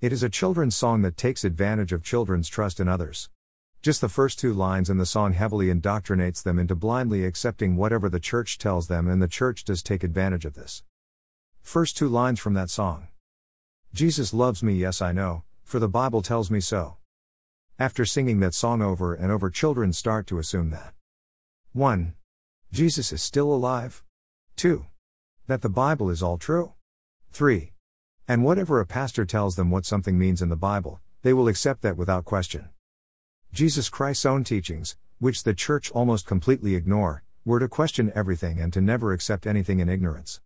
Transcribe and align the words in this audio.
It 0.00 0.12
is 0.12 0.22
a 0.22 0.28
children's 0.28 0.76
song 0.76 1.02
that 1.02 1.16
takes 1.16 1.42
advantage 1.42 1.92
of 1.92 2.04
children's 2.04 2.48
trust 2.48 2.78
in 2.78 2.86
others. 2.86 3.30
Just 3.82 4.00
the 4.00 4.08
first 4.08 4.38
two 4.38 4.52
lines 4.52 4.88
in 4.88 4.96
the 4.96 5.04
song 5.04 5.32
heavily 5.32 5.66
indoctrinates 5.66 6.40
them 6.40 6.56
into 6.56 6.76
blindly 6.76 7.24
accepting 7.24 7.74
whatever 7.74 8.08
the 8.08 8.20
church 8.20 8.58
tells 8.58 8.86
them, 8.86 9.08
and 9.08 9.20
the 9.20 9.26
church 9.26 9.64
does 9.64 9.82
take 9.82 10.04
advantage 10.04 10.44
of 10.44 10.54
this. 10.54 10.84
First 11.62 11.96
two 11.96 12.06
lines 12.06 12.38
from 12.38 12.54
that 12.54 12.70
song 12.70 13.08
Jesus 13.92 14.32
loves 14.32 14.62
me, 14.62 14.74
yes, 14.74 15.02
I 15.02 15.10
know, 15.10 15.42
for 15.64 15.80
the 15.80 15.88
Bible 15.88 16.22
tells 16.22 16.48
me 16.48 16.60
so. 16.60 16.98
After 17.76 18.04
singing 18.04 18.38
that 18.38 18.54
song 18.54 18.80
over 18.80 19.14
and 19.14 19.32
over, 19.32 19.50
children 19.50 19.92
start 19.92 20.28
to 20.28 20.38
assume 20.38 20.70
that 20.70 20.94
1. 21.72 22.14
Jesus 22.70 23.12
is 23.12 23.20
still 23.20 23.52
alive. 23.52 24.04
2. 24.54 24.86
That 25.48 25.62
the 25.62 25.68
Bible 25.68 26.08
is 26.08 26.22
all 26.22 26.38
true. 26.38 26.74
3. 27.32 27.72
And 28.30 28.44
whatever 28.44 28.78
a 28.78 28.84
pastor 28.84 29.24
tells 29.24 29.56
them 29.56 29.70
what 29.70 29.86
something 29.86 30.18
means 30.18 30.42
in 30.42 30.50
the 30.50 30.54
Bible, 30.54 31.00
they 31.22 31.32
will 31.32 31.48
accept 31.48 31.80
that 31.80 31.96
without 31.96 32.26
question. 32.26 32.68
Jesus 33.54 33.88
Christ's 33.88 34.26
own 34.26 34.44
teachings, 34.44 34.98
which 35.18 35.44
the 35.44 35.54
church 35.54 35.90
almost 35.92 36.26
completely 36.26 36.74
ignore, 36.74 37.22
were 37.46 37.58
to 37.58 37.68
question 37.68 38.12
everything 38.14 38.60
and 38.60 38.70
to 38.74 38.82
never 38.82 39.14
accept 39.14 39.46
anything 39.46 39.80
in 39.80 39.88
ignorance. 39.88 40.42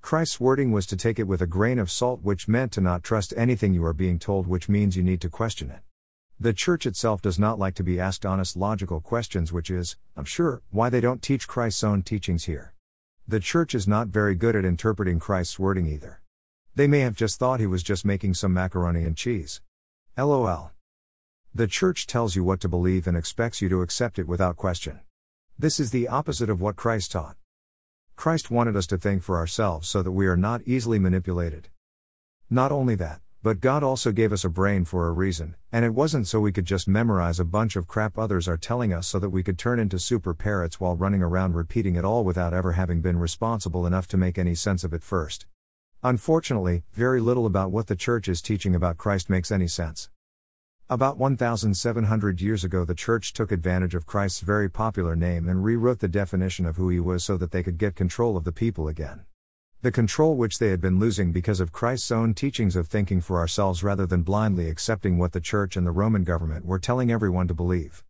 Christ's 0.00 0.40
wording 0.40 0.72
was 0.72 0.86
to 0.86 0.96
take 0.96 1.18
it 1.18 1.26
with 1.28 1.42
a 1.42 1.46
grain 1.46 1.78
of 1.78 1.90
salt, 1.90 2.22
which 2.22 2.48
meant 2.48 2.72
to 2.72 2.80
not 2.80 3.04
trust 3.04 3.34
anything 3.36 3.74
you 3.74 3.84
are 3.84 3.92
being 3.92 4.18
told, 4.18 4.46
which 4.46 4.70
means 4.70 4.96
you 4.96 5.02
need 5.02 5.20
to 5.20 5.28
question 5.28 5.70
it. 5.70 5.80
The 6.40 6.54
church 6.54 6.86
itself 6.86 7.20
does 7.20 7.38
not 7.38 7.58
like 7.58 7.74
to 7.74 7.84
be 7.84 8.00
asked 8.00 8.24
honest 8.24 8.56
logical 8.56 9.02
questions, 9.02 9.52
which 9.52 9.70
is, 9.70 9.96
I'm 10.16 10.24
sure, 10.24 10.62
why 10.70 10.88
they 10.88 11.02
don't 11.02 11.20
teach 11.20 11.46
Christ's 11.46 11.84
own 11.84 12.04
teachings 12.04 12.44
here. 12.44 12.72
The 13.28 13.38
church 13.38 13.74
is 13.74 13.86
not 13.86 14.08
very 14.08 14.34
good 14.34 14.56
at 14.56 14.64
interpreting 14.64 15.18
Christ's 15.18 15.58
wording 15.58 15.86
either. 15.86 16.21
They 16.74 16.86
may 16.86 17.00
have 17.00 17.14
just 17.14 17.38
thought 17.38 17.60
he 17.60 17.66
was 17.66 17.82
just 17.82 18.06
making 18.06 18.32
some 18.32 18.54
macaroni 18.54 19.04
and 19.04 19.14
cheese. 19.14 19.60
LOL. 20.16 20.70
The 21.54 21.66
church 21.66 22.06
tells 22.06 22.34
you 22.34 22.44
what 22.44 22.60
to 22.60 22.68
believe 22.68 23.06
and 23.06 23.14
expects 23.14 23.60
you 23.60 23.68
to 23.68 23.82
accept 23.82 24.18
it 24.18 24.26
without 24.26 24.56
question. 24.56 25.00
This 25.58 25.78
is 25.78 25.90
the 25.90 26.08
opposite 26.08 26.48
of 26.48 26.62
what 26.62 26.76
Christ 26.76 27.12
taught. 27.12 27.36
Christ 28.16 28.50
wanted 28.50 28.74
us 28.74 28.86
to 28.86 28.96
think 28.96 29.22
for 29.22 29.36
ourselves 29.36 29.86
so 29.86 30.02
that 30.02 30.12
we 30.12 30.26
are 30.26 30.36
not 30.36 30.62
easily 30.64 30.98
manipulated. 30.98 31.68
Not 32.48 32.72
only 32.72 32.94
that, 32.94 33.20
but 33.42 33.60
God 33.60 33.82
also 33.82 34.10
gave 34.10 34.32
us 34.32 34.44
a 34.44 34.48
brain 34.48 34.86
for 34.86 35.08
a 35.08 35.12
reason, 35.12 35.56
and 35.72 35.84
it 35.84 35.92
wasn't 35.92 36.26
so 36.26 36.40
we 36.40 36.52
could 36.52 36.64
just 36.64 36.88
memorize 36.88 37.38
a 37.38 37.44
bunch 37.44 37.76
of 37.76 37.86
crap 37.86 38.16
others 38.16 38.48
are 38.48 38.56
telling 38.56 38.94
us 38.94 39.06
so 39.06 39.18
that 39.18 39.28
we 39.28 39.42
could 39.42 39.58
turn 39.58 39.78
into 39.78 39.98
super 39.98 40.32
parrots 40.32 40.80
while 40.80 40.96
running 40.96 41.22
around 41.22 41.54
repeating 41.54 41.96
it 41.96 42.04
all 42.04 42.24
without 42.24 42.54
ever 42.54 42.72
having 42.72 43.02
been 43.02 43.18
responsible 43.18 43.86
enough 43.86 44.08
to 44.08 44.16
make 44.16 44.38
any 44.38 44.54
sense 44.54 44.84
of 44.84 44.94
it 44.94 45.02
first. 45.02 45.44
Unfortunately, 46.04 46.82
very 46.92 47.20
little 47.20 47.46
about 47.46 47.70
what 47.70 47.86
the 47.86 47.94
church 47.94 48.26
is 48.26 48.42
teaching 48.42 48.74
about 48.74 48.96
Christ 48.96 49.30
makes 49.30 49.52
any 49.52 49.68
sense. 49.68 50.10
About 50.90 51.16
1,700 51.16 52.40
years 52.40 52.64
ago, 52.64 52.84
the 52.84 52.92
church 52.92 53.32
took 53.32 53.52
advantage 53.52 53.94
of 53.94 54.04
Christ's 54.04 54.40
very 54.40 54.68
popular 54.68 55.14
name 55.14 55.48
and 55.48 55.62
rewrote 55.62 56.00
the 56.00 56.08
definition 56.08 56.66
of 56.66 56.74
who 56.74 56.88
he 56.88 56.98
was 56.98 57.22
so 57.22 57.36
that 57.36 57.52
they 57.52 57.62
could 57.62 57.78
get 57.78 57.94
control 57.94 58.36
of 58.36 58.42
the 58.42 58.50
people 58.50 58.88
again. 58.88 59.26
The 59.82 59.92
control 59.92 60.34
which 60.34 60.58
they 60.58 60.70
had 60.70 60.80
been 60.80 60.98
losing 60.98 61.30
because 61.30 61.60
of 61.60 61.70
Christ's 61.70 62.10
own 62.10 62.34
teachings 62.34 62.74
of 62.74 62.88
thinking 62.88 63.20
for 63.20 63.38
ourselves 63.38 63.84
rather 63.84 64.04
than 64.04 64.22
blindly 64.22 64.68
accepting 64.68 65.18
what 65.18 65.30
the 65.30 65.40
church 65.40 65.76
and 65.76 65.86
the 65.86 65.92
Roman 65.92 66.24
government 66.24 66.66
were 66.66 66.80
telling 66.80 67.12
everyone 67.12 67.46
to 67.46 67.54
believe. 67.54 68.02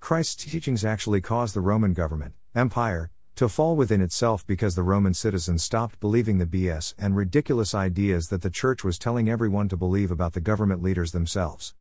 Christ's 0.00 0.50
teachings 0.50 0.84
actually 0.84 1.20
caused 1.20 1.54
the 1.54 1.60
Roman 1.60 1.92
government, 1.92 2.34
empire, 2.56 3.12
to 3.36 3.48
fall 3.50 3.76
within 3.76 4.00
itself 4.00 4.46
because 4.46 4.74
the 4.74 4.82
Roman 4.82 5.12
citizens 5.12 5.62
stopped 5.62 6.00
believing 6.00 6.38
the 6.38 6.46
BS 6.46 6.94
and 6.98 7.14
ridiculous 7.14 7.74
ideas 7.74 8.28
that 8.28 8.40
the 8.40 8.48
church 8.48 8.82
was 8.82 8.98
telling 8.98 9.28
everyone 9.28 9.68
to 9.68 9.76
believe 9.76 10.10
about 10.10 10.32
the 10.32 10.40
government 10.40 10.82
leaders 10.82 11.12
themselves. 11.12 11.74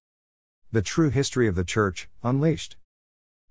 The 0.73 0.81
True 0.81 1.09
History 1.09 1.47
of 1.47 1.55
the 1.55 1.63
Church, 1.63 2.09
Unleashed. 2.23 2.75